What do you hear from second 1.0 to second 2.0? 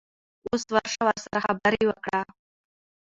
ورسره خبرې